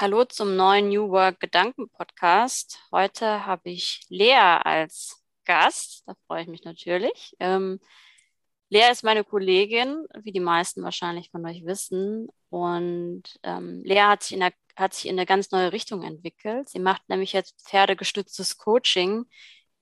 [0.00, 2.80] Hallo zum neuen New Work Gedanken Podcast.
[2.90, 6.04] Heute habe ich Lea als Gast.
[6.06, 7.36] Da freue ich mich natürlich.
[7.38, 7.80] Ähm,
[8.70, 12.28] Lea ist meine Kollegin, wie die meisten wahrscheinlich von euch wissen.
[12.48, 16.70] Und ähm, Lea hat sich, in der, hat sich in eine ganz neue Richtung entwickelt.
[16.70, 19.26] Sie macht nämlich jetzt pferdegestütztes Coaching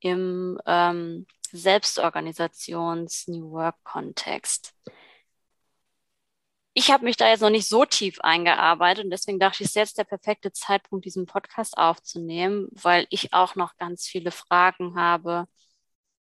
[0.01, 4.75] im ähm, Selbstorganisations-New Work-Kontext
[6.79, 9.71] ich habe mich da jetzt noch nicht so tief eingearbeitet und deswegen dachte ich, es
[9.71, 14.95] ist jetzt der perfekte Zeitpunkt, diesen Podcast aufzunehmen, weil ich auch noch ganz viele Fragen
[14.95, 15.49] habe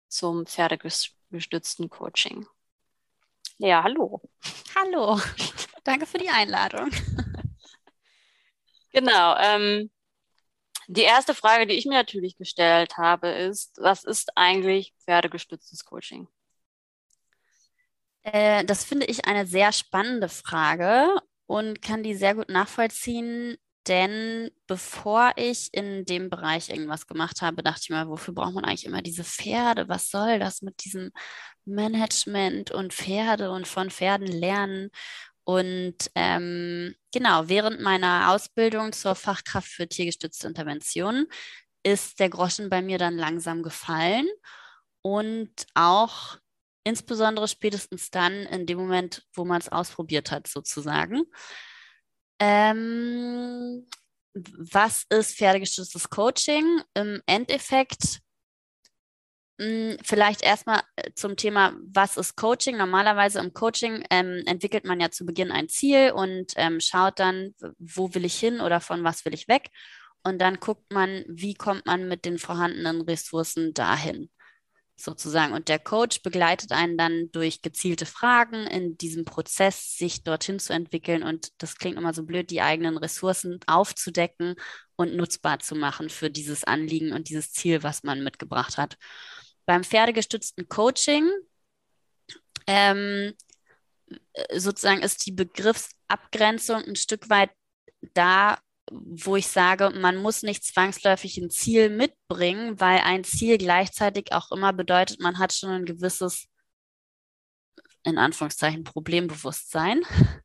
[0.07, 2.47] zum pferdegestützten Coaching.
[3.57, 4.21] Ja, hallo.
[4.75, 5.20] Hallo,
[5.83, 6.89] danke für die Einladung.
[8.91, 9.38] Genau.
[9.38, 9.91] Ähm,
[10.88, 16.27] die erste Frage, die ich mir natürlich gestellt habe, ist, was ist eigentlich pferdegestütztes Coaching?
[18.23, 21.15] Äh, das finde ich eine sehr spannende Frage
[21.45, 27.63] und kann die sehr gut nachvollziehen, denn bevor ich in dem Bereich irgendwas gemacht habe,
[27.63, 29.89] dachte ich mir, wofür braucht man eigentlich immer diese Pferde?
[29.89, 31.11] Was soll das mit diesem
[31.66, 34.89] Management und Pferde und von Pferden lernen?
[35.44, 41.25] Und ähm, genau, während meiner Ausbildung zur Fachkraft für tiergestützte Interventionen
[41.83, 44.27] ist der Groschen bei mir dann langsam gefallen
[45.01, 46.38] und auch
[46.89, 51.23] insbesondere spätestens dann in dem Moment, wo man es ausprobiert hat, sozusagen.
[52.39, 53.87] Ähm,
[54.33, 56.81] was ist pferdegestütztes Coaching?
[56.95, 58.21] Im Endeffekt
[59.59, 62.77] hm, vielleicht erstmal äh, zum Thema, was ist Coaching?
[62.77, 67.53] Normalerweise im Coaching ähm, entwickelt man ja zu Beginn ein Ziel und ähm, schaut dann,
[67.77, 69.69] wo will ich hin oder von was will ich weg.
[70.23, 74.29] Und dann guckt man, wie kommt man mit den vorhandenen Ressourcen dahin
[75.03, 75.53] sozusagen.
[75.53, 80.73] Und der Coach begleitet einen dann durch gezielte Fragen in diesem Prozess, sich dorthin zu
[80.73, 81.23] entwickeln.
[81.23, 84.56] Und das klingt immer so blöd, die eigenen Ressourcen aufzudecken
[84.95, 88.97] und nutzbar zu machen für dieses Anliegen und dieses Ziel, was man mitgebracht hat.
[89.66, 91.29] Beim pferdegestützten Coaching
[92.68, 93.34] ähm,
[94.53, 97.52] sozusagen ist die Begriffsabgrenzung ein Stück weit
[98.13, 98.59] da,
[98.91, 104.51] wo ich sage, man muss nicht zwangsläufig ein Ziel mitbringen, weil ein Ziel gleichzeitig auch
[104.51, 106.47] immer bedeutet, man hat schon ein gewisses,
[108.03, 110.01] in Anführungszeichen, Problembewusstsein.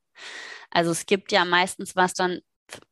[0.71, 2.41] Also es gibt ja meistens was dann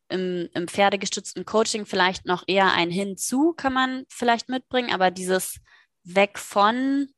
[0.07, 5.59] im, im pferdegestützten Coaching vielleicht noch eher ein Hinzu kann man vielleicht mitbringen, aber dieses
[6.03, 7.09] Weg von,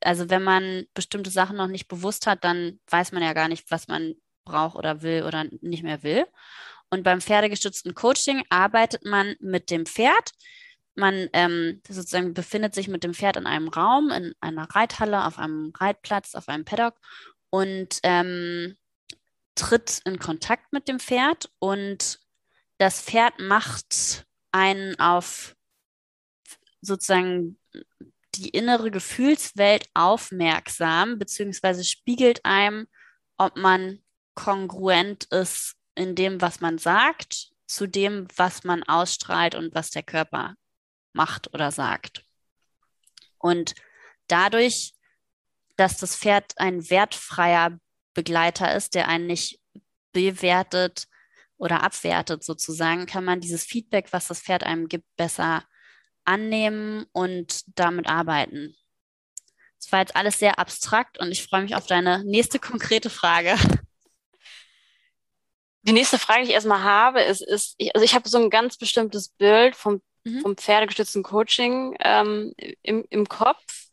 [0.00, 3.70] also wenn man bestimmte Sachen noch nicht bewusst hat, dann weiß man ja gar nicht,
[3.70, 4.14] was man
[4.44, 6.26] braucht oder will oder nicht mehr will.
[6.90, 10.32] Und beim pferdegestützten Coaching arbeitet man mit dem Pferd.
[10.96, 15.38] Man ähm, sozusagen befindet sich mit dem Pferd in einem Raum, in einer Reithalle, auf
[15.38, 16.94] einem Reitplatz, auf einem Paddock
[17.48, 18.76] und ähm,
[19.54, 21.50] tritt in Kontakt mit dem Pferd.
[21.60, 22.18] Und
[22.78, 25.54] das Pferd macht einen auf
[26.80, 27.56] sozusagen
[28.34, 32.88] die innere Gefühlswelt aufmerksam, beziehungsweise spiegelt einem,
[33.36, 34.00] ob man
[34.34, 40.02] kongruent ist in dem, was man sagt, zu dem, was man ausstrahlt und was der
[40.02, 40.54] Körper
[41.12, 42.24] macht oder sagt.
[43.38, 43.74] Und
[44.26, 44.92] dadurch,
[45.76, 47.78] dass das Pferd ein wertfreier
[48.14, 49.60] Begleiter ist, der einen nicht
[50.12, 51.06] bewertet
[51.56, 55.64] oder abwertet sozusagen, kann man dieses Feedback, was das Pferd einem gibt, besser
[56.24, 58.76] annehmen und damit arbeiten.
[59.78, 63.54] Das war jetzt alles sehr abstrakt und ich freue mich auf deine nächste konkrete Frage.
[65.82, 68.50] Die nächste Frage, die ich erstmal habe, ist, ist ich, also ich habe so ein
[68.50, 70.40] ganz bestimmtes Bild vom, mhm.
[70.40, 72.52] vom pferdegestützten Coaching ähm,
[72.82, 73.88] im, im Kopf.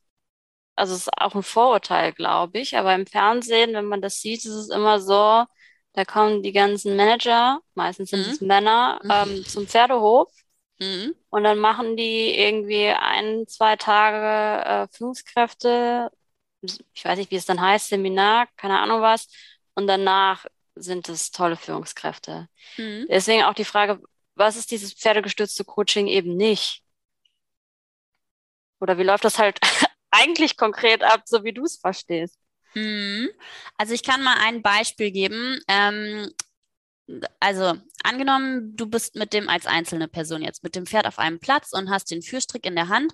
[0.75, 2.77] Also es ist auch ein Vorurteil, glaube ich.
[2.77, 5.45] Aber im Fernsehen, wenn man das sieht, ist es immer so,
[5.93, 8.33] da kommen die ganzen Manager, meistens sind mhm.
[8.33, 9.11] es Männer, mhm.
[9.11, 10.31] ähm, zum Pferdehof.
[10.79, 11.15] Mhm.
[11.29, 16.11] Und dann machen die irgendwie ein, zwei Tage äh, Führungskräfte,
[16.61, 19.27] ich weiß nicht, wie es dann heißt, Seminar, keine Ahnung was.
[19.75, 20.45] Und danach
[20.81, 22.47] sind es tolle Führungskräfte.
[22.77, 23.07] Mhm.
[23.09, 24.01] Deswegen auch die Frage,
[24.35, 26.83] was ist dieses pferdegestützte Coaching eben nicht?
[28.79, 29.59] Oder wie läuft das halt
[30.11, 32.37] eigentlich konkret ab, so wie du es verstehst?
[32.73, 33.29] Mhm.
[33.77, 35.59] Also ich kann mal ein Beispiel geben.
[35.67, 36.31] Ähm,
[37.39, 41.39] also angenommen, du bist mit dem als einzelne Person jetzt mit dem Pferd auf einem
[41.39, 43.13] Platz und hast den Führstrick in der Hand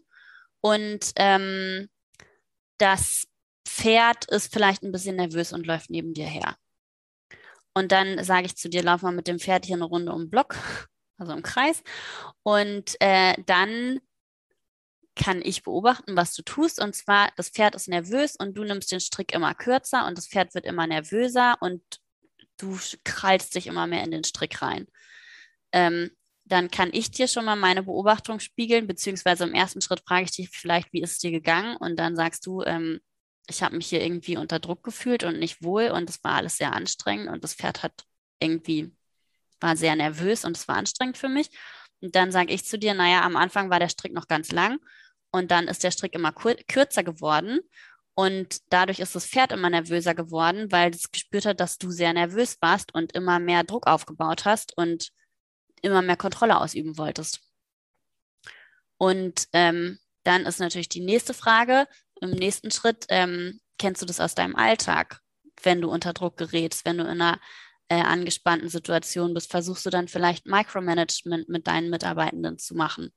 [0.62, 1.89] und ähm,
[2.77, 3.27] das
[3.65, 6.57] Pferd ist vielleicht ein bisschen nervös und läuft neben dir her.
[7.74, 10.25] Und dann sage ich zu dir, lauf mal mit dem Pferd hier eine Runde um
[10.25, 10.56] den Block,
[11.18, 11.84] also im Kreis.
[12.44, 14.00] Und äh, dann
[15.16, 16.81] kann ich beobachten, was du tust.
[16.81, 20.28] Und zwar, das Pferd ist nervös und du nimmst den Strick immer kürzer und das
[20.28, 21.81] Pferd wird immer nervöser und
[22.58, 24.88] du krallst dich immer mehr in den Strick rein.
[25.72, 26.12] Ähm,
[26.46, 30.31] dann kann ich dir schon mal meine Beobachtung spiegeln, beziehungsweise im ersten Schritt frage ich
[30.31, 31.78] dich vielleicht, wie ist es dir gegangen?
[31.78, 33.00] Und dann sagst du, ähm,
[33.48, 36.57] ich habe mich hier irgendwie unter Druck gefühlt und nicht wohl und es war alles
[36.57, 38.06] sehr anstrengend und das Pferd hat
[38.40, 38.95] irgendwie,
[39.60, 41.50] war sehr nervös und es war anstrengend für mich.
[42.01, 44.80] Und dann sage ich zu dir, naja, am Anfang war der Strick noch ganz lang
[45.31, 47.60] und dann ist der Strick immer kürzer geworden
[48.16, 52.13] und dadurch ist das Pferd immer nervöser geworden, weil es gespürt hat, dass du sehr
[52.13, 55.10] nervös warst und immer mehr Druck aufgebaut hast und
[55.81, 57.42] immer mehr Kontrolle ausüben wolltest.
[58.98, 61.88] Und ähm, dann ist natürlich die nächste Frage,
[62.24, 65.20] im nächsten Schritt, ähm, kennst du das aus deinem Alltag,
[65.62, 67.40] wenn du unter Druck gerätst, wenn du in einer
[67.90, 73.14] äh, angespannten Situation bist, versuchst du dann vielleicht Micromanagement mit deinen Mitarbeitenden zu machen.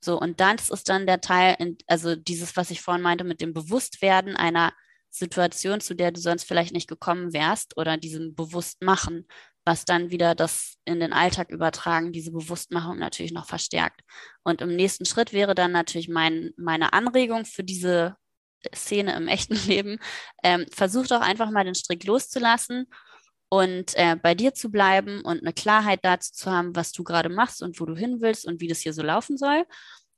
[0.00, 3.40] So, und das ist dann der Teil, in, also dieses, was ich vorhin meinte, mit
[3.40, 4.74] dem Bewusstwerden einer
[5.08, 9.26] Situation, zu der du sonst vielleicht nicht gekommen wärst, oder diesem Bewusstmachen,
[9.64, 14.00] was dann wieder das in den Alltag übertragen, diese Bewusstmachung natürlich noch verstärkt.
[14.42, 18.16] Und im nächsten Schritt wäre dann natürlich mein, meine Anregung für diese
[18.74, 19.98] Szene im echten Leben,
[20.42, 22.86] ähm, versuch doch einfach mal den Strick loszulassen
[23.48, 27.28] und äh, bei dir zu bleiben und eine Klarheit dazu zu haben, was du gerade
[27.28, 29.64] machst und wo du hin willst und wie das hier so laufen soll.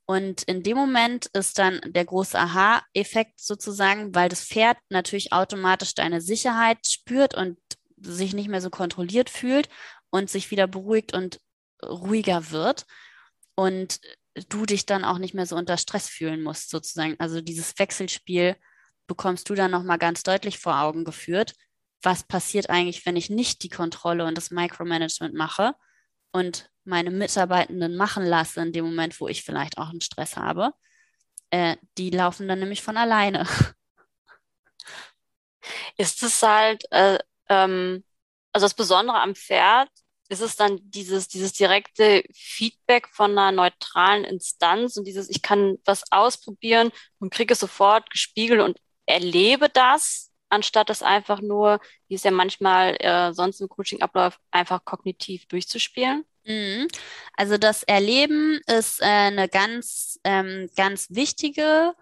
[0.09, 5.95] Und in dem Moment ist dann der große Aha-Effekt sozusagen, weil das Pferd natürlich automatisch
[5.95, 7.57] deine Sicherheit spürt und
[7.99, 9.69] sich nicht mehr so kontrolliert fühlt
[10.09, 11.39] und sich wieder beruhigt und
[11.83, 12.85] ruhiger wird
[13.55, 13.99] und
[14.49, 17.15] du dich dann auch nicht mehr so unter Stress fühlen musst sozusagen.
[17.19, 18.55] Also dieses Wechselspiel
[19.07, 21.53] bekommst du dann nochmal ganz deutlich vor Augen geführt.
[22.03, 25.73] Was passiert eigentlich, wenn ich nicht die Kontrolle und das Micromanagement mache
[26.31, 30.73] und meine Mitarbeitenden machen lasse in dem Moment, wo ich vielleicht auch einen Stress habe?
[31.49, 33.47] Äh, die laufen dann nämlich von alleine.
[35.97, 37.17] Ist es halt, äh,
[37.49, 38.03] ähm,
[38.53, 39.89] also das Besondere am Pferd
[40.29, 45.77] ist es dann dieses, dieses direkte Feedback von einer neutralen Instanz und dieses, ich kann
[45.85, 52.15] was ausprobieren und kriege es sofort gespiegelt und erlebe das, anstatt das einfach nur, wie
[52.15, 56.25] es ja manchmal äh, sonst im Coaching abläuft, einfach kognitiv durchzuspielen?
[56.45, 56.87] Mhm.
[57.35, 61.93] Also das Erleben ist äh, eine ganz, ähm, ganz wichtige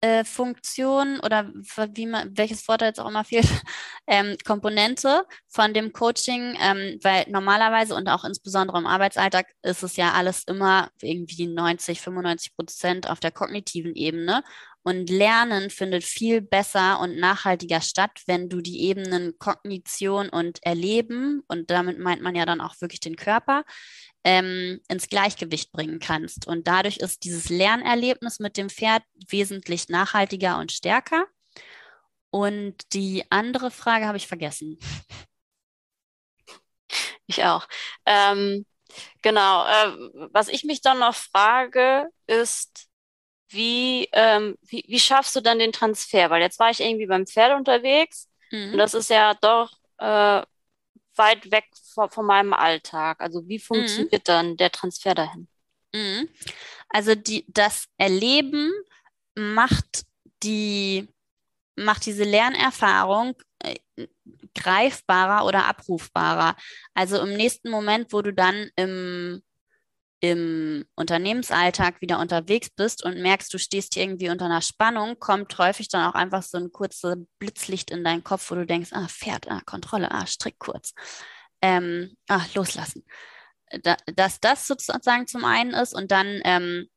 [0.00, 1.52] äh, Funktion oder
[1.92, 3.46] wie man, welches Wort da jetzt auch immer fehlt,
[4.06, 9.96] ähm, Komponente von dem Coaching, ähm, weil normalerweise und auch insbesondere im Arbeitsalltag ist es
[9.96, 14.44] ja alles immer irgendwie 90, 95 Prozent auf der kognitiven Ebene.
[14.84, 21.42] Und Lernen findet viel besser und nachhaltiger statt, wenn du die Ebenen Kognition und Erleben,
[21.48, 23.64] und damit meint man ja dann auch wirklich den Körper,
[24.28, 26.46] ähm, ins Gleichgewicht bringen kannst.
[26.46, 31.24] Und dadurch ist dieses Lernerlebnis mit dem Pferd wesentlich nachhaltiger und stärker.
[32.28, 34.78] Und die andere Frage habe ich vergessen.
[37.30, 37.68] Ich auch.
[38.06, 38.64] Ähm,
[39.20, 39.66] genau.
[39.66, 39.92] Äh,
[40.32, 42.88] was ich mich dann noch frage, ist,
[43.50, 46.30] wie, ähm, wie, wie schaffst du dann den Transfer?
[46.30, 48.72] Weil jetzt war ich irgendwie beim Pferd unterwegs mhm.
[48.72, 50.42] und das ist ja doch äh,
[51.18, 53.20] weit weg von, von meinem Alltag.
[53.20, 54.24] Also wie funktioniert mhm.
[54.24, 55.48] dann der Transfer dahin?
[55.94, 56.28] Mhm.
[56.88, 58.72] Also die, das Erleben
[59.34, 60.04] macht
[60.42, 61.08] die
[61.76, 63.76] macht diese Lernerfahrung äh,
[64.54, 66.56] greifbarer oder abrufbarer.
[66.94, 69.42] Also im nächsten Moment, wo du dann im
[70.20, 75.56] im Unternehmensalltag wieder unterwegs bist und merkst, du stehst hier irgendwie unter einer Spannung, kommt
[75.58, 79.06] häufig dann auch einfach so ein kurzes Blitzlicht in deinen Kopf, wo du denkst, ah,
[79.08, 80.92] Pferd, ah, Kontrolle, ah, Strick kurz.
[81.62, 83.04] Ähm, ah, loslassen.
[83.82, 86.88] Da, dass das sozusagen zum einen ist und dann, ähm,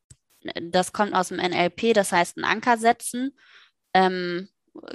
[0.62, 3.38] das kommt aus dem NLP, das heißt ein Anker setzen.
[3.94, 4.50] Ähm,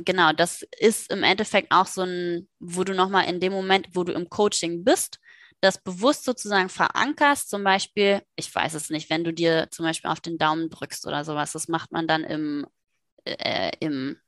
[0.04, 4.02] genau, das ist im Endeffekt auch so ein, wo du nochmal in dem Moment, wo
[4.02, 5.20] du im Coaching bist,
[5.60, 10.10] das bewusst sozusagen verankerst, zum Beispiel, ich weiß es nicht, wenn du dir zum Beispiel
[10.10, 12.66] auf den Daumen drückst oder sowas, das macht man dann im,
[13.24, 14.18] äh, im,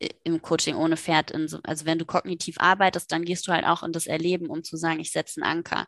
[0.00, 1.32] äh, im Coaching ohne Pferd.
[1.46, 4.64] So, also wenn du kognitiv arbeitest, dann gehst du halt auch in das Erleben, um
[4.64, 5.86] zu sagen, ich setze einen Anker.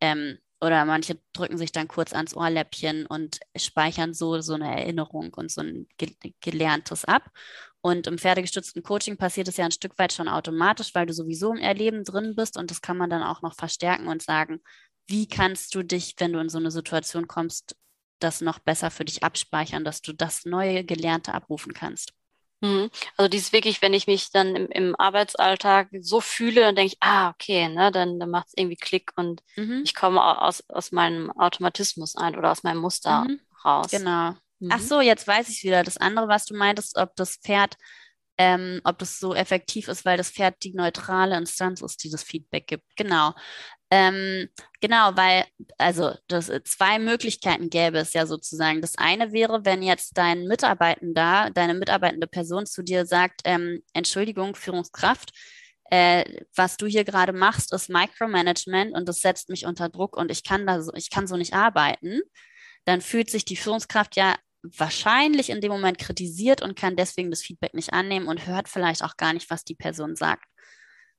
[0.00, 5.32] Ähm, oder manche drücken sich dann kurz ans Ohrläppchen und speichern so, so eine Erinnerung
[5.34, 5.88] und so ein
[6.40, 7.30] Gelerntes ab.
[7.82, 11.52] Und im pferdegestützten Coaching passiert es ja ein Stück weit schon automatisch, weil du sowieso
[11.52, 14.60] im Erleben drin bist und das kann man dann auch noch verstärken und sagen,
[15.06, 17.76] wie kannst du dich, wenn du in so eine Situation kommst,
[18.20, 22.12] das noch besser für dich abspeichern, dass du das neue Gelernte abrufen kannst.
[22.60, 22.90] Mhm.
[23.16, 26.98] Also dies wirklich, wenn ich mich dann im, im Arbeitsalltag so fühle, dann denke ich,
[27.00, 29.80] ah, okay, ne, dann, dann macht es irgendwie Klick und mhm.
[29.84, 33.40] ich komme aus, aus meinem Automatismus ein oder aus meinem Muster mhm.
[33.64, 33.90] raus.
[33.90, 34.34] Genau.
[34.60, 34.68] Mhm.
[34.72, 35.82] Ach so, jetzt weiß ich wieder.
[35.82, 37.76] Das andere, was du meintest, ob das Pferd
[38.40, 42.22] ähm, ob das so effektiv ist, weil das Pferd die neutrale Instanz ist, die das
[42.22, 42.84] Feedback gibt.
[42.96, 43.34] Genau.
[43.90, 44.48] Ähm,
[44.80, 45.44] genau, weil,
[45.76, 48.80] also das, äh, zwei Möglichkeiten gäbe es ja sozusagen.
[48.80, 54.54] Das eine wäre, wenn jetzt dein Mitarbeitender, deine mitarbeitende Person zu dir sagt, ähm, Entschuldigung,
[54.54, 55.32] Führungskraft,
[55.90, 56.24] äh,
[56.56, 60.44] was du hier gerade machst, ist Micromanagement und das setzt mich unter Druck und ich
[60.44, 62.22] kann da so, ich kann so nicht arbeiten,
[62.86, 67.42] dann fühlt sich die Führungskraft ja wahrscheinlich in dem Moment kritisiert und kann deswegen das
[67.42, 70.44] Feedback nicht annehmen und hört vielleicht auch gar nicht, was die Person sagt.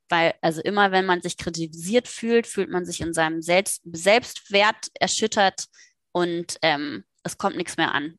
[0.10, 4.88] Weil, also immer wenn man sich kritisiert fühlt, fühlt man sich in seinem Selbst Selbstwert
[5.00, 5.65] erschüttert
[6.12, 8.17] und ähm, es kommt nichts mehr an.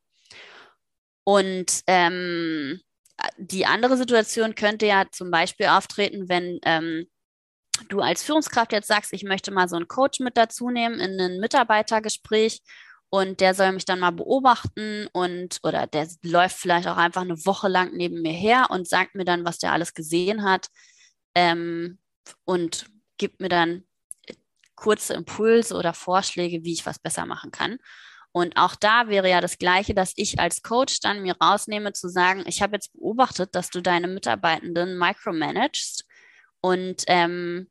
[1.25, 2.81] Und ähm,
[3.37, 7.07] die andere Situation könnte ja zum Beispiel auftreten, wenn ähm,
[7.89, 11.21] du als Führungskraft jetzt sagst, ich möchte mal so einen Coach mit dazu nehmen in
[11.21, 12.61] ein Mitarbeitergespräch
[13.15, 17.45] und der soll mich dann mal beobachten und oder der läuft vielleicht auch einfach eine
[17.45, 20.69] Woche lang neben mir her und sagt mir dann, was der alles gesehen hat
[21.35, 21.99] ähm,
[22.47, 22.87] und
[23.19, 23.85] gibt mir dann
[24.77, 27.77] kurze Impulse oder Vorschläge, wie ich was besser machen kann.
[28.33, 32.09] Und auch da wäre ja das Gleiche, dass ich als Coach dann mir rausnehme zu
[32.09, 36.07] sagen, ich habe jetzt beobachtet, dass du deine Mitarbeitenden micromanagst
[36.63, 37.69] und ähm,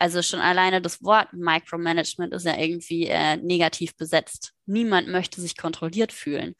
[0.00, 4.54] also schon alleine das Wort Micromanagement ist ja irgendwie äh, negativ besetzt.
[4.64, 6.54] Niemand möchte sich kontrolliert fühlen.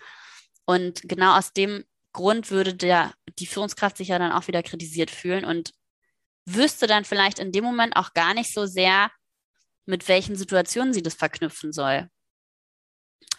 [0.67, 5.11] Und genau aus dem Grund würde der, die Führungskraft sich ja dann auch wieder kritisiert
[5.11, 5.73] fühlen und
[6.45, 9.11] wüsste dann vielleicht in dem Moment auch gar nicht so sehr,
[9.87, 12.11] mit welchen Situationen sie das verknüpfen soll.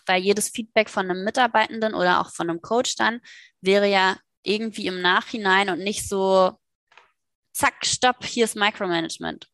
[0.07, 3.21] Weil jedes Feedback von einem Mitarbeitenden oder auch von einem Coach dann
[3.61, 6.57] wäre ja irgendwie im Nachhinein und nicht so,
[7.53, 9.50] zack, stopp, hier ist Micromanagement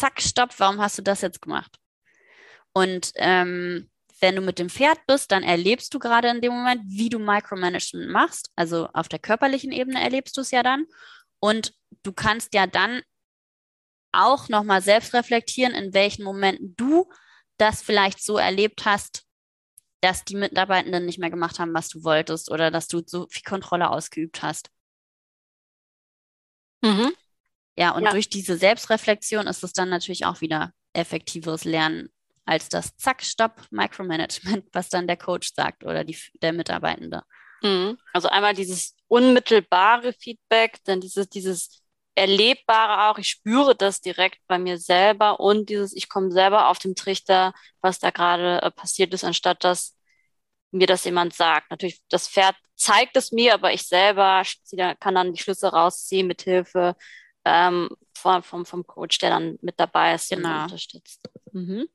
[0.00, 1.78] zack, stopp, warum hast du das jetzt gemacht?
[2.72, 3.90] Und ähm,
[4.20, 7.18] wenn du mit dem Pferd bist, dann erlebst du gerade in dem Moment, wie du
[7.18, 8.50] Micromanagement machst.
[8.56, 10.86] Also auf der körperlichen Ebene erlebst du es ja dann.
[11.40, 13.02] Und du kannst ja dann
[14.12, 17.08] auch nochmal selbst reflektieren, in welchen Momenten du
[17.56, 19.24] das vielleicht so erlebt hast,
[20.00, 23.42] dass die Mitarbeitenden nicht mehr gemacht haben, was du wolltest oder dass du so viel
[23.42, 24.70] Kontrolle ausgeübt hast.
[26.82, 27.12] Mhm.
[27.80, 28.10] Ja, und ja.
[28.10, 32.10] durch diese Selbstreflexion ist es dann natürlich auch wieder effektiveres Lernen
[32.44, 37.22] als das Zack, Stopp, Micromanagement, was dann der Coach sagt oder die, der Mitarbeitende.
[37.62, 37.96] Mhm.
[38.12, 41.82] Also einmal dieses unmittelbare Feedback, dann dieses, dieses
[42.14, 46.78] Erlebbare auch, ich spüre das direkt bei mir selber und dieses, ich komme selber auf
[46.78, 49.96] den Trichter, was da gerade äh, passiert ist, anstatt dass
[50.70, 51.70] mir das jemand sagt.
[51.70, 54.42] Natürlich, das Pferd zeigt es mir, aber ich selber
[55.00, 56.94] kann dann die Schlüsse rausziehen mit Hilfe
[57.44, 60.48] ähm, vom, vom, vom Coach, der dann mit dabei ist genau.
[60.48, 61.20] und unterstützt.
[61.52, 61.88] Mhm.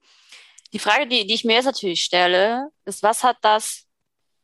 [0.74, 3.88] Die Frage, die, die ich mir jetzt natürlich stelle, ist, was hat das,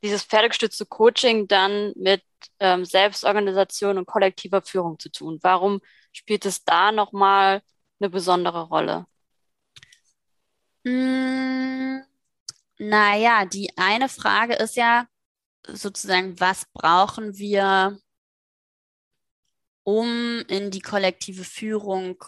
[0.04, 2.24] dieses pferdegestützte Coaching dann mit
[2.60, 5.40] ähm, Selbstorganisation und kollektiver Führung zu tun?
[5.42, 5.82] Warum
[6.12, 7.62] spielt es da nochmal
[8.00, 9.06] eine besondere Rolle?
[10.84, 12.00] Mm,
[12.78, 15.08] naja, die eine Frage ist ja
[15.68, 18.00] sozusagen, was brauchen wir
[19.84, 22.24] um in die kollektive Führung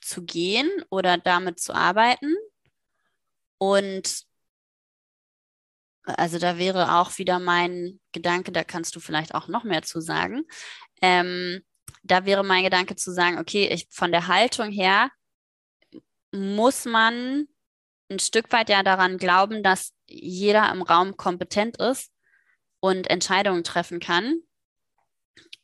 [0.00, 2.34] zu gehen oder damit zu arbeiten.
[3.58, 4.24] Und
[6.04, 10.00] also da wäre auch wieder mein Gedanke, da kannst du vielleicht auch noch mehr zu
[10.00, 10.44] sagen.
[11.00, 11.62] Ähm,
[12.02, 15.10] da wäre mein Gedanke zu sagen, okay, ich, von der Haltung her
[16.32, 17.46] muss man
[18.10, 22.10] ein Stück weit ja daran glauben, dass jeder im Raum kompetent ist
[22.80, 24.42] und Entscheidungen treffen kann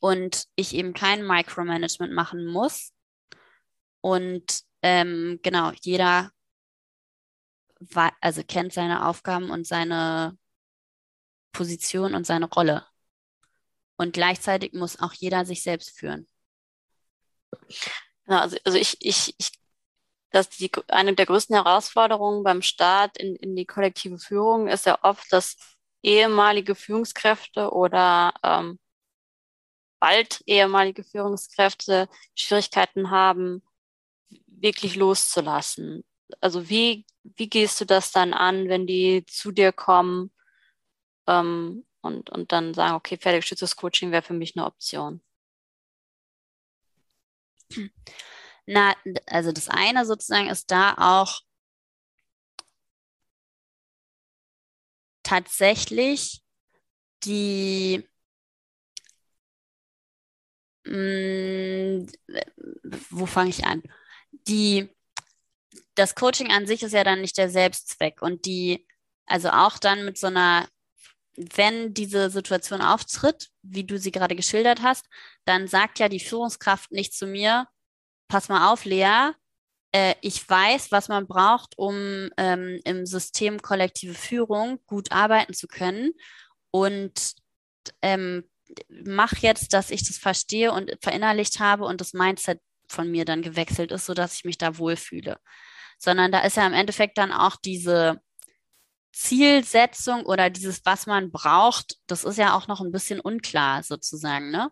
[0.00, 2.92] und ich eben kein Micromanagement machen muss.
[4.00, 6.30] Und ähm, genau, jeder
[8.20, 10.36] also kennt seine Aufgaben und seine
[11.52, 12.86] Position und seine Rolle.
[13.96, 16.28] Und gleichzeitig muss auch jeder sich selbst führen.
[18.28, 19.52] Ja, also, also ich, ich, ich,
[20.30, 25.02] dass die, eine der größten Herausforderungen beim Start in, in die kollektive Führung ist ja
[25.02, 25.56] oft, dass
[26.02, 28.78] ehemalige Führungskräfte oder ähm,
[30.00, 33.62] bald ehemalige Führungskräfte Schwierigkeiten haben,
[34.46, 36.04] wirklich loszulassen.
[36.40, 40.32] Also wie, wie gehst du das dann an, wenn die zu dir kommen
[41.26, 45.22] ähm, und, und dann sagen, okay, fertiggestütztes Coaching wäre für mich eine Option?
[48.66, 48.94] Na,
[49.26, 51.40] also das eine sozusagen ist da auch
[55.22, 56.42] tatsächlich
[57.24, 58.08] die
[60.88, 62.06] mh, mm,
[63.10, 63.82] wo fange ich an?
[64.48, 64.88] Die,
[65.94, 68.86] das Coaching an sich ist ja dann nicht der Selbstzweck und die,
[69.26, 70.68] also auch dann mit so einer
[71.38, 75.06] wenn diese Situation auftritt, wie du sie gerade geschildert hast,
[75.44, 77.68] dann sagt ja die Führungskraft nicht zu mir,
[78.28, 79.32] pass mal auf, Lea,
[79.92, 85.68] äh, ich weiß, was man braucht, um ähm, im System kollektive Führung gut arbeiten zu
[85.68, 86.12] können
[86.70, 87.34] und
[88.02, 88.44] ähm,
[88.88, 93.42] mach jetzt, dass ich das verstehe und verinnerlicht habe und das Mindset von mir dann
[93.42, 95.38] gewechselt ist, sodass ich mich da wohlfühle.
[95.98, 98.20] Sondern da ist ja im Endeffekt dann auch diese
[99.12, 104.50] Zielsetzung oder dieses, was man braucht, das ist ja auch noch ein bisschen unklar sozusagen,
[104.50, 104.70] ne?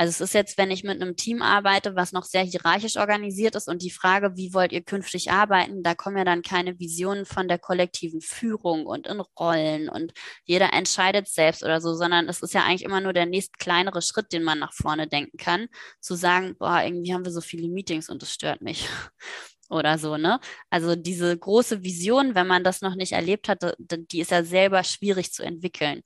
[0.00, 3.54] Also es ist jetzt, wenn ich mit einem Team arbeite, was noch sehr hierarchisch organisiert
[3.54, 7.26] ist und die Frage, wie wollt ihr künftig arbeiten, da kommen ja dann keine Visionen
[7.26, 10.14] von der kollektiven Führung und in Rollen und
[10.44, 14.00] jeder entscheidet selbst oder so, sondern es ist ja eigentlich immer nur der nächst kleinere
[14.00, 15.66] Schritt, den man nach vorne denken kann,
[16.00, 18.88] zu sagen, boah, irgendwie haben wir so viele Meetings und das stört mich
[19.68, 20.40] oder so, ne?
[20.70, 24.82] Also diese große Vision, wenn man das noch nicht erlebt hat, die ist ja selber
[24.82, 26.00] schwierig zu entwickeln.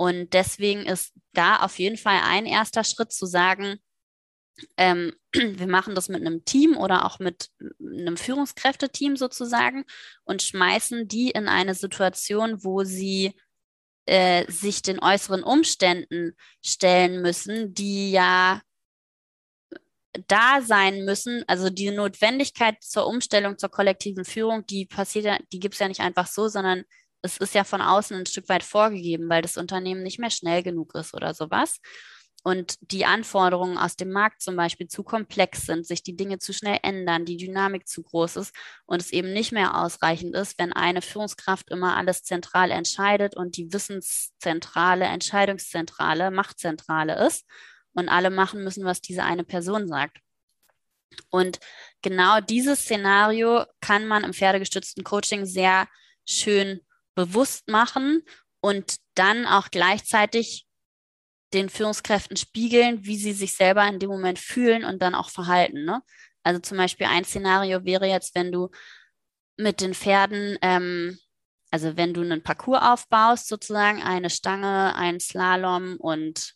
[0.00, 3.76] Und deswegen ist da auf jeden Fall ein erster Schritt zu sagen,
[4.78, 9.84] ähm, wir machen das mit einem Team oder auch mit einem Führungskräfteteam sozusagen
[10.24, 13.38] und schmeißen die in eine Situation, wo sie
[14.06, 16.32] äh, sich den äußeren Umständen
[16.64, 18.62] stellen müssen, die ja
[20.28, 25.60] da sein müssen, also die Notwendigkeit zur Umstellung zur kollektiven Führung, die passiert ja, die
[25.60, 26.84] gibt es ja nicht einfach so, sondern
[27.22, 30.62] es ist ja von außen ein Stück weit vorgegeben, weil das Unternehmen nicht mehr schnell
[30.62, 31.80] genug ist oder sowas.
[32.42, 36.54] Und die Anforderungen aus dem Markt zum Beispiel zu komplex sind, sich die Dinge zu
[36.54, 38.54] schnell ändern, die Dynamik zu groß ist
[38.86, 43.58] und es eben nicht mehr ausreichend ist, wenn eine Führungskraft immer alles zentral entscheidet und
[43.58, 47.44] die Wissenszentrale, Entscheidungszentrale, Machtzentrale ist
[47.92, 50.18] und alle machen müssen, was diese eine Person sagt.
[51.28, 51.60] Und
[52.00, 55.88] genau dieses Szenario kann man im pferdegestützten Coaching sehr
[56.24, 56.80] schön
[57.14, 58.22] bewusst machen
[58.60, 60.66] und dann auch gleichzeitig
[61.52, 65.84] den Führungskräften spiegeln, wie sie sich selber in dem Moment fühlen und dann auch verhalten.
[65.84, 66.02] Ne?
[66.42, 68.70] Also zum Beispiel ein Szenario wäre jetzt, wenn du
[69.56, 71.18] mit den Pferden, ähm,
[71.70, 76.54] also wenn du einen Parcours aufbaust, sozusagen eine Stange, ein Slalom und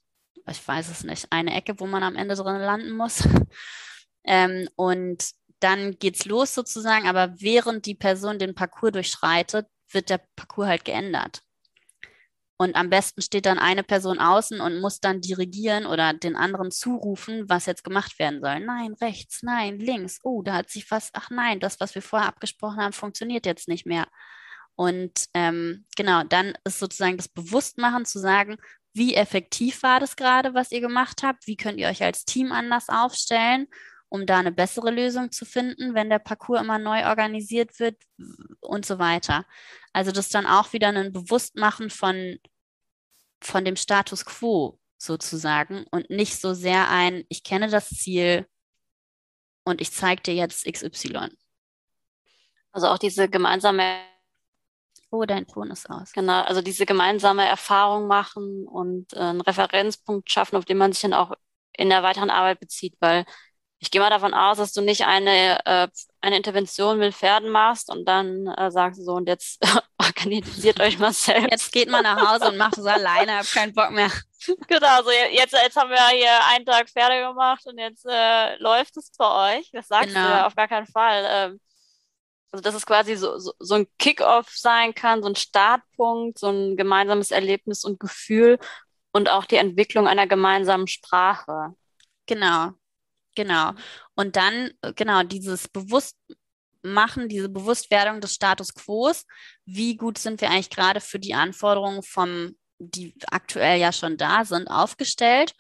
[0.49, 3.27] ich weiß es nicht, eine Ecke, wo man am Ende drin landen muss.
[4.25, 5.25] ähm, und
[5.61, 10.85] dann geht's los sozusagen, aber während die Person den Parcours durchschreitet, wird der Parcours halt
[10.85, 11.43] geändert.
[12.57, 16.71] Und am besten steht dann eine Person außen und muss dann dirigieren oder den anderen
[16.71, 18.61] zurufen, was jetzt gemacht werden soll.
[18.61, 20.21] Nein, rechts, nein, links.
[20.23, 23.67] Oh, da hat sich was, ach nein, das, was wir vorher abgesprochen haben, funktioniert jetzt
[23.67, 24.07] nicht mehr.
[24.77, 28.57] Und ähm, genau, dann ist sozusagen das Bewusstmachen zu sagen,
[28.93, 31.49] wie effektiv war das gerade, was ihr gemacht habt?
[31.49, 33.67] Wie könnt ihr euch als Team anders aufstellen,
[34.09, 37.97] um da eine bessere Lösung zu finden, wenn der Parcours immer neu organisiert wird
[38.61, 39.45] und so weiter.
[39.93, 42.39] Also das dann auch wieder ein Bewusstmachen von,
[43.41, 48.47] von dem Status quo sozusagen und nicht so sehr ein, ich kenne das Ziel
[49.65, 51.31] und ich zeige dir jetzt XY.
[52.73, 54.01] Also auch diese gemeinsame
[55.15, 56.13] Oh, dein Ton ist aus.
[56.13, 61.03] Genau, also diese gemeinsame Erfahrung machen und äh, einen Referenzpunkt schaffen, auf den man sich
[61.03, 61.35] dann auch
[61.73, 63.25] in der weiteren Arbeit bezieht, weil
[63.85, 65.89] ich gehe mal davon aus, dass du nicht eine, äh,
[66.23, 69.63] eine Intervention mit Pferden machst und dann äh, sagst du so, und jetzt
[69.99, 71.51] organisiert euch mal selbst.
[71.51, 74.11] Jetzt geht man nach Hause und macht es alleine, hab keinen Bock mehr.
[74.69, 78.95] Genau, so jetzt, jetzt haben wir hier einen Tag Pferde gemacht und jetzt äh, läuft
[78.99, 79.71] es bei euch.
[79.73, 80.23] Das sagst genau.
[80.23, 81.25] du ja auf gar keinen Fall.
[81.27, 81.61] Ähm,
[82.53, 86.49] also dass es quasi so, so, so ein Kick-off sein kann, so ein Startpunkt, so
[86.49, 88.59] ein gemeinsames Erlebnis und Gefühl
[89.13, 91.75] und auch die Entwicklung einer gemeinsamen Sprache.
[92.27, 92.73] Genau,
[93.35, 93.73] genau.
[94.15, 99.13] Und dann, genau, dieses Bewusstmachen, diese Bewusstwerdung des Status quo,
[99.65, 104.45] wie gut sind wir eigentlich gerade für die Anforderungen vom, die aktuell ja schon da
[104.45, 105.55] sind, aufgestellt.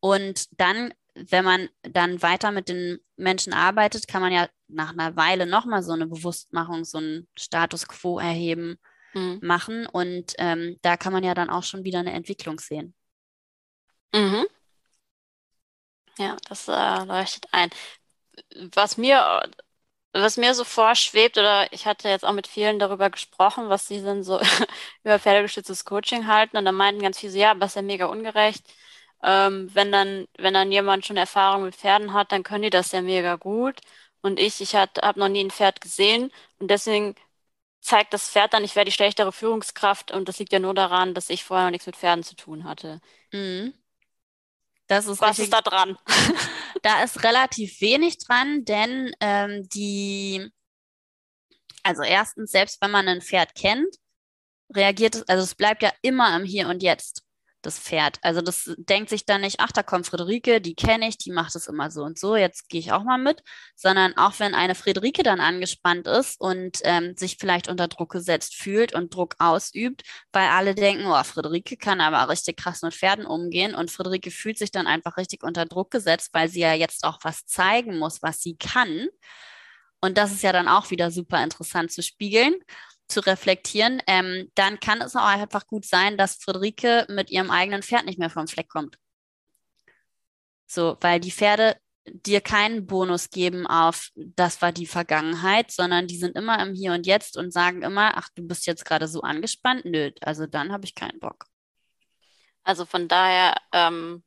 [0.00, 5.16] Und dann wenn man dann weiter mit den Menschen arbeitet, kann man ja nach einer
[5.16, 8.78] Weile nochmal so eine Bewusstmachung, so einen Status quo erheben,
[9.14, 9.40] mhm.
[9.42, 9.86] machen.
[9.86, 12.94] Und ähm, da kann man ja dann auch schon wieder eine Entwicklung sehen.
[14.14, 14.46] Mhm.
[16.18, 17.70] Ja, das äh, leuchtet ein.
[18.74, 19.42] Was mir,
[20.12, 24.02] was mir so vorschwebt, oder ich hatte jetzt auch mit vielen darüber gesprochen, was sie
[24.02, 24.40] denn so
[25.04, 28.06] über pferdegestütztes Coaching halten, und da meinten ganz viele so, ja, aber ist ja mega
[28.06, 28.64] ungerecht
[29.24, 32.92] ähm, wenn dann, wenn dann jemand schon Erfahrung mit Pferden hat, dann können die das
[32.92, 33.80] ja mega gut.
[34.22, 37.16] Und ich, ich habe noch nie ein Pferd gesehen und deswegen
[37.80, 41.14] zeigt das Pferd dann, ich wäre die schlechtere Führungskraft und das liegt ja nur daran,
[41.14, 43.00] dass ich vorher noch nichts mit Pferden zu tun hatte.
[43.32, 43.72] Mhm.
[44.86, 45.98] Das ist Was richtig, ist da dran?
[46.82, 50.48] da ist relativ wenig dran, denn ähm, die,
[51.82, 53.96] also erstens, selbst wenn man ein Pferd kennt,
[54.74, 57.25] reagiert es, also es bleibt ja immer im Hier und Jetzt
[57.62, 58.18] das Pferd.
[58.22, 61.54] Also das denkt sich dann nicht, ach, da kommt Friederike, die kenne ich, die macht
[61.56, 63.42] es immer so und so, jetzt gehe ich auch mal mit,
[63.74, 68.54] sondern auch wenn eine Friederike dann angespannt ist und ähm, sich vielleicht unter Druck gesetzt
[68.54, 73.26] fühlt und Druck ausübt, weil alle denken, oh, Friederike kann aber richtig krass mit Pferden
[73.26, 77.04] umgehen und Friederike fühlt sich dann einfach richtig unter Druck gesetzt, weil sie ja jetzt
[77.04, 79.08] auch was zeigen muss, was sie kann.
[80.00, 82.54] Und das ist ja dann auch wieder super interessant zu spiegeln
[83.08, 87.82] zu reflektieren, ähm, dann kann es auch einfach gut sein, dass Friederike mit ihrem eigenen
[87.82, 88.98] Pferd nicht mehr vom Fleck kommt.
[90.66, 96.16] So, weil die Pferde dir keinen Bonus geben auf, das war die Vergangenheit, sondern die
[96.16, 99.22] sind immer im Hier und Jetzt und sagen immer, ach, du bist jetzt gerade so
[99.22, 99.84] angespannt.
[99.84, 101.46] Nö, also dann habe ich keinen Bock.
[102.62, 104.24] Also von daher, ähm,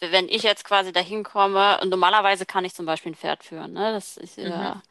[0.00, 3.72] wenn ich jetzt quasi dahin komme, und normalerweise kann ich zum Beispiel ein Pferd führen,
[3.72, 3.92] ne?
[3.92, 4.46] Das ist mhm.
[4.46, 4.82] ja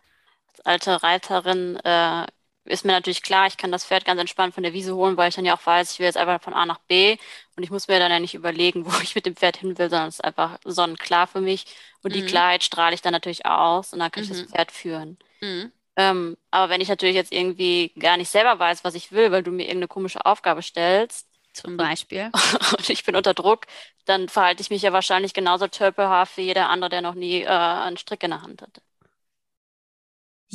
[0.48, 2.26] als alte Reiterin äh,
[2.65, 5.30] ist mir natürlich klar, ich kann das Pferd ganz entspannt von der Wiese holen, weil
[5.30, 7.17] ich dann ja auch weiß, ich will jetzt einfach von A nach B
[7.56, 9.89] und ich muss mir dann ja nicht überlegen, wo ich mit dem Pferd hin will,
[9.89, 11.65] sondern es ist einfach sonnenklar für mich
[12.01, 12.19] und mhm.
[12.19, 14.32] die Klarheit strahle ich dann natürlich aus und dann kann mhm.
[14.32, 14.51] ich das mhm.
[14.51, 15.17] Pferd führen.
[15.41, 15.71] Mhm.
[15.97, 19.43] Ähm, aber wenn ich natürlich jetzt irgendwie gar nicht selber weiß, was ich will, weil
[19.43, 22.32] du mir irgendeine komische Aufgabe stellst, zum Beispiel,
[22.78, 23.65] und ich bin unter Druck,
[24.06, 27.47] dann verhalte ich mich ja wahrscheinlich genauso törpelhaft wie jeder andere, der noch nie äh,
[27.47, 28.82] einen Strick in der Hand hatte.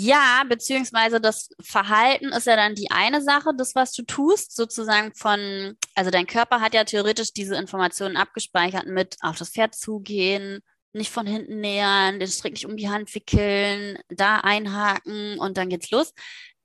[0.02, 5.12] Ja, beziehungsweise das Verhalten ist ja dann die eine Sache, das, was du tust, sozusagen
[5.14, 10.60] von, also dein Körper hat ja theoretisch diese Informationen abgespeichert mit auf das Pferd zugehen,
[10.94, 15.68] nicht von hinten nähern, den Strick nicht um die Hand wickeln, da einhaken und dann
[15.68, 16.14] geht's los.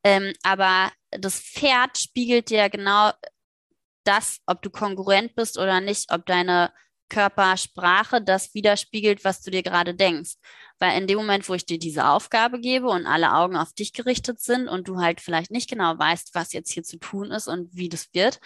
[0.06, 3.12] Ähm, aber das Pferd spiegelt dir genau
[4.06, 6.72] das, ob du konkurrent bist oder nicht, ob deine
[7.10, 10.36] Körpersprache das widerspiegelt, was du dir gerade denkst.
[10.80, 13.94] Weil in dem Moment, wo ich dir diese Aufgabe gebe und alle Augen auf dich
[13.94, 17.48] gerichtet sind und du halt vielleicht nicht genau weißt, was jetzt hier zu tun ist
[17.48, 18.40] und wie das wird,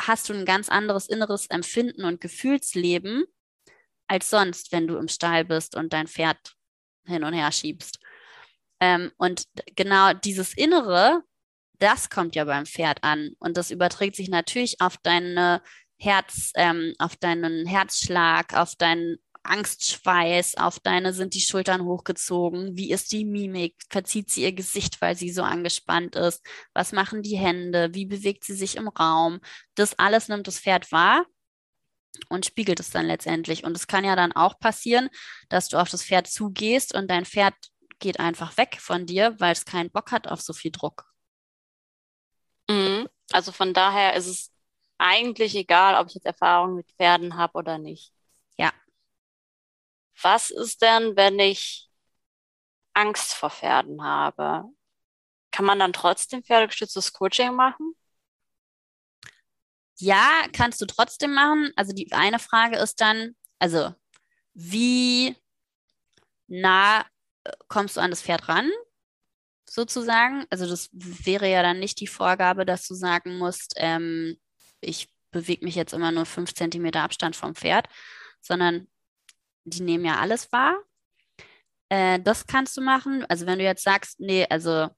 [0.00, 3.24] hast du ein ganz anderes inneres Empfinden und Gefühlsleben
[4.08, 6.54] als sonst, wenn du im Stall bist und dein Pferd
[7.06, 7.98] hin und her schiebst.
[8.80, 11.22] Ähm, und genau dieses Innere,
[11.78, 15.62] das kommt ja beim Pferd an und das überträgt sich natürlich auf deine
[15.98, 19.16] Herz, ähm, auf deinen Herzschlag, auf deinen
[19.48, 25.00] Angstschweiß, auf deine sind die Schultern hochgezogen, wie ist die Mimik, verzieht sie ihr Gesicht,
[25.00, 29.40] weil sie so angespannt ist, was machen die Hände, wie bewegt sie sich im Raum,
[29.74, 31.26] das alles nimmt das Pferd wahr
[32.28, 33.64] und spiegelt es dann letztendlich.
[33.64, 35.08] Und es kann ja dann auch passieren,
[35.48, 37.54] dass du auf das Pferd zugehst und dein Pferd
[37.98, 41.04] geht einfach weg von dir, weil es keinen Bock hat auf so viel Druck.
[42.68, 43.08] Mhm.
[43.32, 44.52] Also von daher ist es
[44.98, 48.12] eigentlich egal, ob ich jetzt Erfahrung mit Pferden habe oder nicht.
[50.22, 51.88] Was ist denn, wenn ich
[52.94, 54.64] Angst vor Pferden habe?
[55.50, 57.94] Kann man dann trotzdem pferdegestütztes Coaching machen?
[59.98, 61.72] Ja, kannst du trotzdem machen.
[61.76, 63.94] Also die eine Frage ist dann, also
[64.54, 65.36] wie
[66.48, 67.00] nah
[67.44, 68.70] äh, kommst du an das Pferd ran?
[69.68, 70.44] Sozusagen.
[70.50, 74.38] Also das wäre ja dann nicht die Vorgabe, dass du sagen musst, ähm,
[74.80, 77.88] ich bewege mich jetzt immer nur fünf Zentimeter Abstand vom Pferd,
[78.40, 78.88] sondern
[79.66, 80.76] die nehmen ja alles wahr.
[81.88, 83.24] Äh, das kannst du machen.
[83.28, 84.88] Also wenn du jetzt sagst, nee, also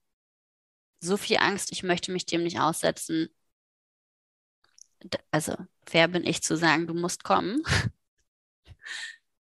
[1.01, 3.29] so viel Angst, ich möchte mich dem nicht aussetzen.
[5.31, 5.55] Also
[5.91, 7.61] wer bin ich zu sagen, du musst kommen.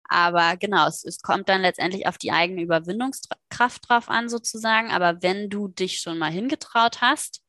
[0.04, 4.90] Aber genau, es, es, kommt dann letztendlich auf die eigene Überwindungskraft drauf an, sozusagen.
[4.90, 7.42] Aber wenn du dich schon mal hingetraut hast,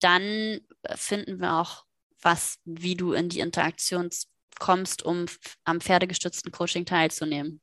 [0.00, 0.60] dann
[0.94, 1.84] finden wir auch
[2.22, 4.10] was, wie du in die Interaktion
[4.60, 5.26] kommst, um
[5.64, 7.60] am pferdegestützten Coaching teilzunehmen.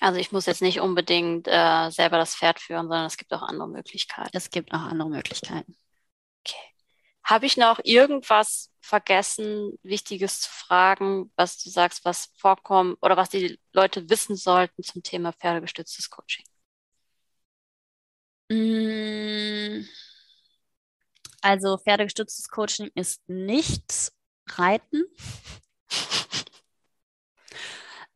[0.00, 3.42] Also ich muss jetzt nicht unbedingt äh, selber das Pferd führen, sondern es gibt auch
[3.42, 4.30] andere Möglichkeiten.
[4.32, 5.76] Es gibt auch andere Möglichkeiten.
[6.42, 6.56] Okay.
[7.22, 13.28] Habe ich noch irgendwas vergessen, Wichtiges zu fragen, was du sagst, was vorkommt oder was
[13.28, 16.46] die Leute wissen sollten zum Thema pferdegestütztes Coaching?
[18.50, 19.86] Mm.
[21.42, 24.12] Also pferdegestütztes Coaching ist nicht
[24.58, 25.04] Reiten.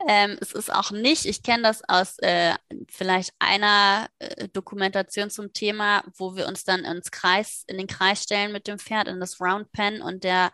[0.08, 2.54] ähm, es ist auch nicht, ich kenne das aus äh,
[2.88, 8.22] vielleicht einer äh, Dokumentation zum Thema, wo wir uns dann ins Kreis, in den Kreis
[8.22, 10.52] stellen mit dem Pferd, in das Round Pen und der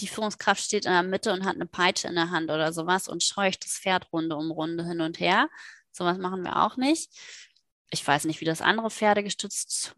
[0.00, 3.06] die Führungskraft steht in der Mitte und hat eine Peitsche in der Hand oder sowas
[3.06, 5.50] und scheucht das Pferd Runde um Runde hin und her.
[5.92, 7.10] Sowas machen wir auch nicht
[7.90, 9.92] ich weiß nicht, wie das andere pferdegestützte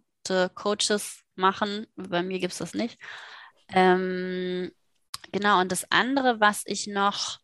[0.54, 1.86] Coaches machen.
[1.96, 2.98] Bei mir gibt es das nicht.
[3.68, 4.72] Ähm,
[5.32, 7.38] genau, und das andere, was ich noch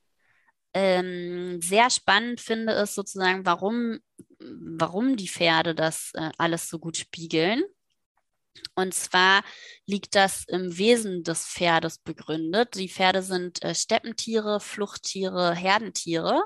[0.74, 3.98] ähm, sehr spannend finde, ist sozusagen, warum,
[4.38, 7.62] warum die Pferde das äh, alles so gut spiegeln.
[8.74, 9.42] Und zwar
[9.87, 12.74] liegt das im Wesen des Pferdes begründet.
[12.74, 16.44] Die Pferde sind äh, Steppentiere, Fluchttiere, Herdentiere.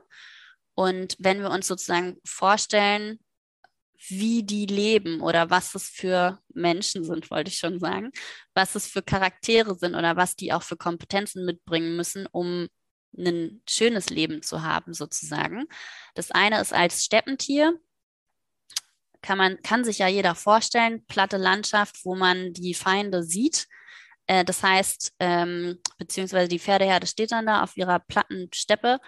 [0.75, 3.19] Und wenn wir uns sozusagen vorstellen,
[4.09, 8.11] wie die leben oder was es für Menschen sind, wollte ich schon sagen,
[8.55, 12.69] was es für Charaktere sind oder was die auch für Kompetenzen mitbringen müssen, um
[13.17, 15.67] ein schönes Leben zu haben, sozusagen.
[16.15, 17.79] Das eine ist als Steppentier,
[19.21, 23.69] kann man, kann sich ja jeder vorstellen, platte Landschaft, wo man die Feinde sieht.
[24.27, 28.99] Äh, das heißt, ähm, beziehungsweise die Pferdeherde steht dann da auf ihrer platten Steppe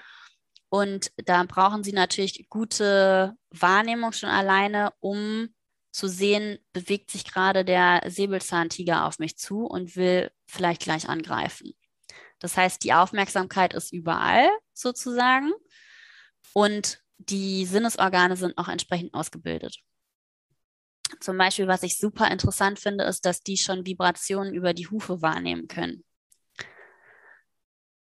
[0.74, 5.54] und da brauchen sie natürlich gute Wahrnehmung schon alleine, um
[5.92, 11.74] zu sehen, bewegt sich gerade der Säbelzahntiger auf mich zu und will vielleicht gleich angreifen.
[12.40, 15.52] Das heißt, die Aufmerksamkeit ist überall sozusagen
[16.54, 19.78] und die Sinnesorgane sind auch entsprechend ausgebildet.
[21.20, 25.22] Zum Beispiel, was ich super interessant finde, ist, dass die schon Vibrationen über die Hufe
[25.22, 26.02] wahrnehmen können.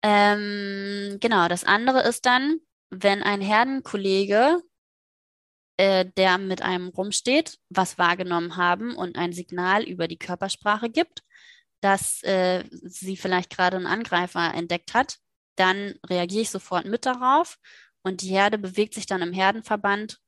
[0.03, 2.59] Ähm, genau, das andere ist dann,
[2.91, 4.61] wenn ein Herdenkollege,
[5.77, 11.23] äh, der mit einem rumsteht, was wahrgenommen haben und ein Signal über die Körpersprache gibt,
[11.81, 15.19] dass äh, sie vielleicht gerade einen Angreifer entdeckt hat,
[15.57, 17.59] dann reagiere ich sofort mit darauf
[18.03, 20.19] und die Herde bewegt sich dann im Herdenverband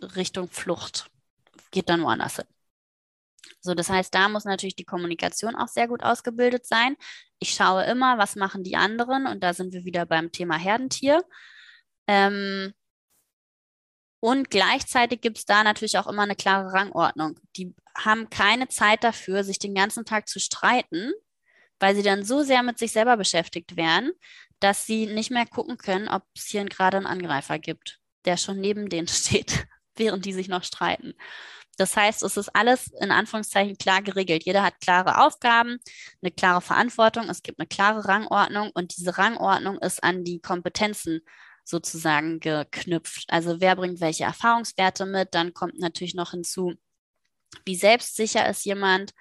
[0.00, 1.10] Richtung Flucht,
[1.70, 2.55] geht dann woanders hin.
[3.60, 6.96] So, das heißt, da muss natürlich die Kommunikation auch sehr gut ausgebildet sein.
[7.38, 11.22] Ich schaue immer, was machen die anderen und da sind wir wieder beim Thema Herdentier.
[12.06, 12.72] Ähm,
[14.20, 17.38] und gleichzeitig gibt es da natürlich auch immer eine klare Rangordnung.
[17.56, 21.12] Die haben keine Zeit dafür, sich den ganzen Tag zu streiten,
[21.78, 24.12] weil sie dann so sehr mit sich selber beschäftigt wären,
[24.60, 28.60] dass sie nicht mehr gucken können, ob es hier gerade einen Angreifer gibt, der schon
[28.60, 31.14] neben denen steht, während die sich noch streiten.
[31.76, 34.44] Das heißt, es ist alles in Anführungszeichen klar geregelt.
[34.44, 35.78] Jeder hat klare Aufgaben,
[36.22, 41.20] eine klare Verantwortung, es gibt eine klare Rangordnung und diese Rangordnung ist an die Kompetenzen
[41.64, 43.24] sozusagen geknüpft.
[43.28, 45.34] Also wer bringt welche Erfahrungswerte mit?
[45.34, 46.74] Dann kommt natürlich noch hinzu,
[47.64, 49.12] wie selbstsicher ist jemand?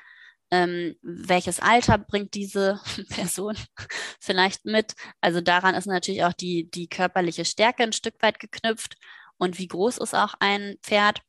[0.52, 3.58] Ähm, welches Alter bringt diese Person
[4.20, 4.94] vielleicht mit?
[5.22, 8.96] Also daran ist natürlich auch die, die körperliche Stärke ein Stück weit geknüpft
[9.38, 11.22] und wie groß ist auch ein Pferd.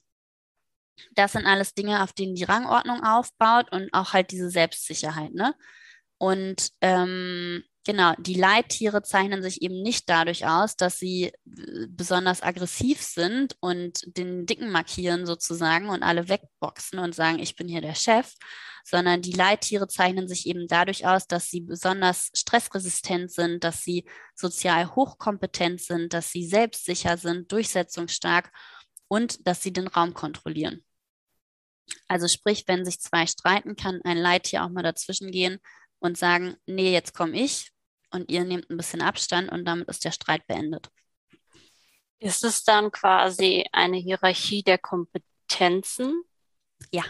[1.15, 5.33] Das sind alles Dinge, auf denen die Rangordnung aufbaut und auch halt diese Selbstsicherheit.
[5.35, 5.55] Ne?
[6.19, 12.43] Und ähm, genau, die Leittiere zeichnen sich eben nicht dadurch aus, dass sie äh, besonders
[12.43, 17.83] aggressiv sind und den Dicken markieren sozusagen und alle wegboxen und sagen, ich bin hier
[17.83, 18.33] der Chef,
[18.85, 24.09] sondern die Leittiere zeichnen sich eben dadurch aus, dass sie besonders stressresistent sind, dass sie
[24.35, 28.53] sozial hochkompetent sind, dass sie selbstsicher sind, durchsetzungsstark
[29.09, 30.86] und dass sie den Raum kontrollieren.
[32.09, 35.59] Also sprich, wenn sich zwei streiten, kann ein Leittier auch mal dazwischen gehen
[35.99, 37.71] und sagen, nee, jetzt komme ich
[38.11, 40.89] und ihr nehmt ein bisschen Abstand und damit ist der Streit beendet.
[42.19, 46.23] Ist es dann quasi eine Hierarchie der Kompetenzen?
[46.91, 47.05] Ja.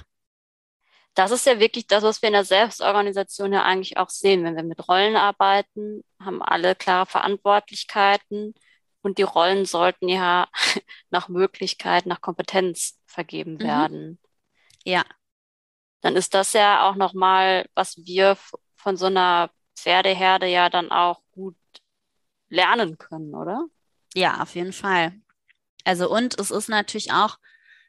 [1.15, 4.45] Das ist ja wirklich das, was wir in der Selbstorganisation ja eigentlich auch sehen.
[4.45, 8.55] Wenn wir mit Rollen arbeiten, haben alle klare Verantwortlichkeiten
[9.01, 10.49] und die Rollen sollten ja
[11.11, 14.19] nach Möglichkeit, nach Kompetenz vergeben mhm.
[14.87, 15.05] Ja.
[16.01, 18.39] Dann ist das ja auch nochmal, was wir
[18.77, 21.57] von so einer Pferdeherde ja dann auch gut
[22.49, 23.67] lernen können, oder?
[24.15, 25.13] Ja, auf jeden Fall.
[25.85, 27.39] Also und es ist natürlich auch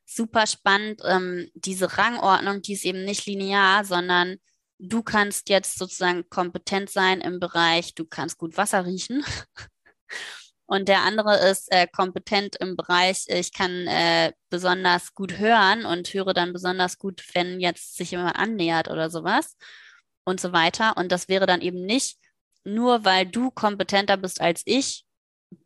[0.06, 4.38] super spannend, ähm, diese Rangordnung, die ist eben nicht linear, sondern
[4.80, 9.24] du kannst jetzt sozusagen kompetent sein im Bereich, du kannst gut Wasser riechen.
[10.68, 16.14] Und der andere ist äh, kompetent im Bereich, ich kann äh, besonders gut hören und
[16.14, 19.56] höre dann besonders gut, wenn jetzt sich jemand annähert oder sowas
[20.26, 20.98] und so weiter.
[20.98, 22.20] Und das wäre dann eben nicht,
[22.66, 25.06] nur weil du kompetenter bist als ich,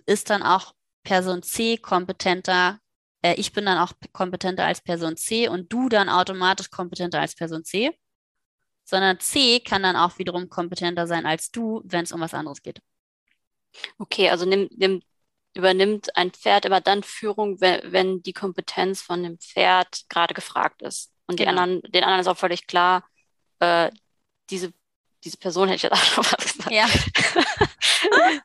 [0.05, 2.79] ist dann auch Person C kompetenter,
[3.23, 7.35] äh, ich bin dann auch kompetenter als Person C und du dann automatisch kompetenter als
[7.35, 7.91] Person C,
[8.83, 12.61] sondern C kann dann auch wiederum kompetenter sein als du, wenn es um was anderes
[12.61, 12.81] geht.
[13.97, 15.01] Okay, also nimm, nimm,
[15.53, 20.81] übernimmt ein Pferd immer dann Führung, wenn, wenn die Kompetenz von dem Pferd gerade gefragt
[20.81, 21.11] ist.
[21.27, 21.49] Und genau.
[21.49, 23.05] anderen, den anderen ist auch völlig klar,
[23.59, 23.91] äh,
[24.49, 24.73] diese,
[25.23, 26.71] diese Person hätte ich jetzt auch noch was gesagt.
[26.71, 26.87] Ja.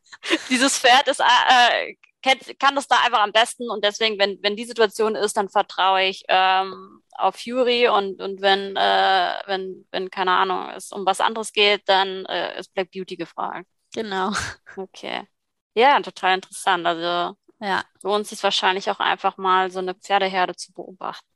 [0.50, 4.56] Dieses Pferd ist, äh, kennt, kann das da einfach am besten und deswegen, wenn, wenn
[4.56, 10.10] die Situation ist, dann vertraue ich ähm, auf Fury und, und wenn, äh, wenn, wenn,
[10.10, 13.68] keine Ahnung, es um was anderes geht, dann äh, ist Black Beauty gefragt.
[13.96, 14.30] Genau.
[14.76, 15.26] Okay.
[15.74, 16.86] Ja, total interessant.
[16.86, 17.82] Also ja.
[18.02, 21.26] lohnt sich wahrscheinlich auch einfach mal so eine Pferdeherde zu beobachten.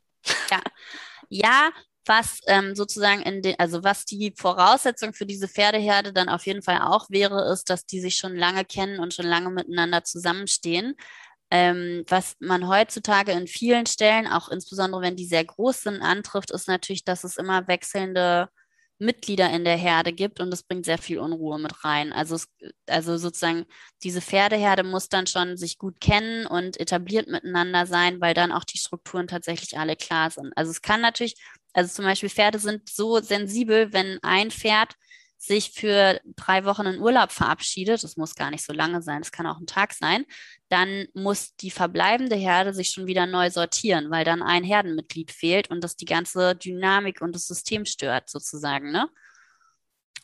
[0.50, 0.60] Ja.
[1.30, 1.70] Ja,
[2.04, 6.62] was ähm, sozusagen in den, also was die Voraussetzung für diese Pferdeherde dann auf jeden
[6.62, 10.96] Fall auch wäre, ist, dass die sich schon lange kennen und schon lange miteinander zusammenstehen.
[11.50, 16.50] Ähm, was man heutzutage in vielen Stellen, auch insbesondere wenn die sehr groß sind, antrifft,
[16.50, 18.50] ist natürlich, dass es immer wechselnde
[19.00, 22.12] Mitglieder in der Herde gibt und das bringt sehr viel Unruhe mit rein.
[22.12, 22.38] Also,
[22.86, 23.64] also sozusagen
[24.02, 28.64] diese Pferdeherde muss dann schon sich gut kennen und etabliert miteinander sein, weil dann auch
[28.64, 30.52] die Strukturen tatsächlich alle klar sind.
[30.56, 31.34] Also es kann natürlich,
[31.72, 34.94] also zum Beispiel Pferde sind so sensibel, wenn ein Pferd
[35.42, 39.32] sich für drei Wochen in Urlaub verabschiedet, das muss gar nicht so lange sein, es
[39.32, 40.26] kann auch ein Tag sein,
[40.68, 45.70] dann muss die verbleibende Herde sich schon wieder neu sortieren, weil dann ein Herdenmitglied fehlt
[45.70, 48.92] und das die ganze Dynamik und das System stört, sozusagen.
[48.92, 49.08] Ne?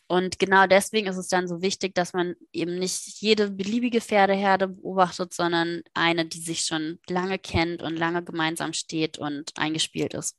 [0.05, 4.67] Und genau deswegen ist es dann so wichtig, dass man eben nicht jede beliebige Pferdeherde
[4.67, 10.37] beobachtet, sondern eine, die sich schon lange kennt und lange gemeinsam steht und eingespielt ist.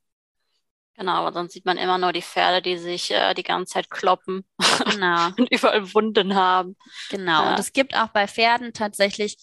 [0.98, 3.88] Genau, aber sonst sieht man immer nur die Pferde, die sich äh, die ganze Zeit
[3.88, 4.44] kloppen
[4.84, 5.28] genau.
[5.38, 6.76] und überall Wunden haben.
[7.08, 7.50] Genau, ja.
[7.50, 9.36] und es gibt auch bei Pferden tatsächlich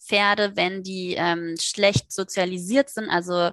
[0.00, 3.50] Pferde, wenn die ähm, schlecht sozialisiert sind, also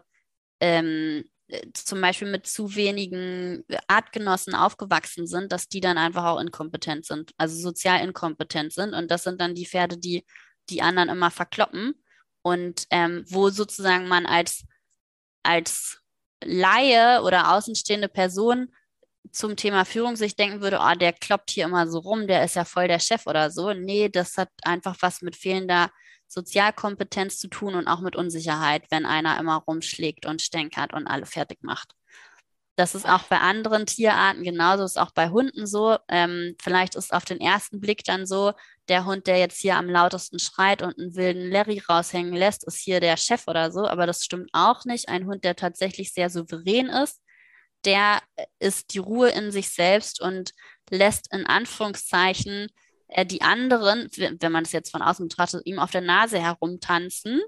[0.62, 1.26] ähm,
[1.74, 7.34] zum Beispiel mit zu wenigen Artgenossen aufgewachsen sind, dass die dann einfach auch inkompetent sind,
[7.38, 8.94] also sozial inkompetent sind.
[8.94, 10.26] Und das sind dann die Pferde, die
[10.70, 11.96] die anderen immer verkloppen
[12.42, 14.64] und ähm, wo sozusagen man als,
[15.44, 16.00] als
[16.44, 18.74] Laie oder außenstehende Person
[19.32, 22.56] zum Thema Führung sich denken würde, oh, der kloppt hier immer so rum, der ist
[22.56, 23.74] ja voll der Chef oder so.
[23.74, 25.92] Nee, das hat einfach was mit fehlender
[26.28, 31.26] Sozialkompetenz zu tun und auch mit Unsicherheit, wenn einer immer rumschlägt und stänkert und alle
[31.26, 31.94] fertig macht.
[32.76, 35.98] Das ist auch bei anderen Tierarten genauso, ist auch bei Hunden so.
[36.08, 38.54] Ähm, vielleicht ist auf den ersten Blick dann so,
[38.90, 42.78] der Hund, der jetzt hier am lautesten schreit und einen wilden Larry raushängen lässt, ist
[42.78, 45.10] hier der Chef oder so, aber das stimmt auch nicht.
[45.10, 47.22] Ein Hund, der tatsächlich sehr souverän ist,
[47.86, 48.22] der
[48.60, 50.52] ist die Ruhe in sich selbst und
[50.90, 52.68] lässt in Anführungszeichen
[53.08, 57.42] äh, die anderen, wenn man es jetzt von außen betrachtet, ihm auf der Nase herumtanzen.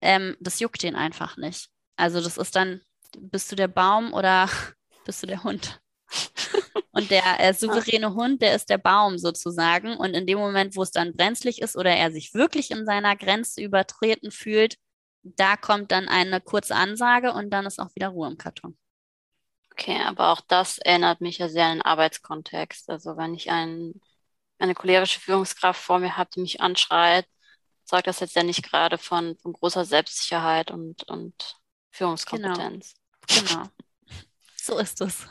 [0.00, 1.68] Ähm, das juckt ihn einfach nicht.
[1.96, 2.80] Also das ist dann
[3.18, 4.48] bist du der Baum oder
[5.04, 5.80] bist du der Hund?
[6.92, 9.96] Und der äh, souveräne Hund, der ist der Baum sozusagen.
[9.96, 13.16] Und in dem Moment, wo es dann brenzlig ist oder er sich wirklich in seiner
[13.16, 14.76] Grenze übertreten fühlt,
[15.22, 18.76] da kommt dann eine kurze Ansage und dann ist auch wieder Ruhe im Karton.
[19.72, 22.90] Okay, aber auch das erinnert mich ja sehr an den Arbeitskontext.
[22.90, 24.00] Also wenn ich ein,
[24.58, 27.26] eine cholerische Führungskraft vor mir habe, die mich anschreit,
[27.84, 31.56] sorgt das jetzt ja nicht gerade von, von großer Selbstsicherheit und, und genau.
[31.92, 32.94] Führungskompetenz.
[33.26, 33.64] Genau.
[34.56, 35.26] So ist es.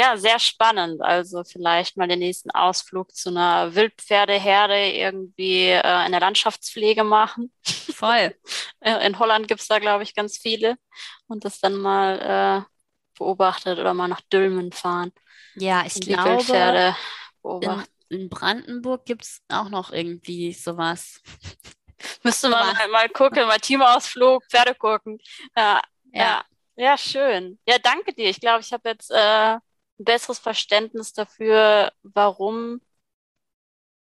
[0.00, 1.02] Ja, sehr spannend.
[1.02, 7.52] Also vielleicht mal den nächsten Ausflug zu einer Wildpferdeherde irgendwie äh, in der Landschaftspflege machen.
[7.62, 8.34] Voll.
[8.80, 10.78] in Holland gibt es da, glaube ich, ganz viele.
[11.26, 15.12] Und das dann mal äh, beobachtet oder mal nach Dülmen fahren.
[15.54, 16.96] Ja, ich glaube, Wildpferde
[17.42, 17.92] beobachten.
[18.08, 21.20] In, in Brandenburg gibt es auch noch irgendwie sowas.
[22.22, 25.18] Müsste man mal, mal gucken, mal Teamausflug, Pferde gucken.
[25.54, 25.82] Ja,
[26.14, 26.22] ja.
[26.22, 26.44] ja.
[26.76, 27.58] Ja, schön.
[27.68, 28.30] Ja, danke dir.
[28.30, 29.58] Ich glaube, ich habe jetzt äh,
[30.04, 32.80] besseres Verständnis dafür, warum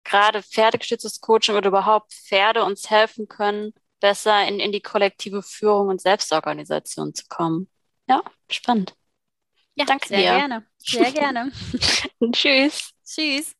[0.04, 5.88] gerade pferdegestütztes Coaching oder überhaupt Pferde uns helfen können, besser in, in die kollektive Führung
[5.88, 7.70] und Selbstorganisation zu kommen.
[8.08, 8.96] Ja, spannend.
[9.76, 10.32] Ja, danke sehr dir.
[10.32, 10.66] gerne.
[10.78, 11.52] Sehr gerne.
[12.32, 12.92] Tschüss.
[13.06, 13.54] Tschüss.